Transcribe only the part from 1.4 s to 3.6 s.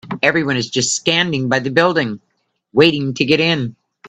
by the building, waiting to get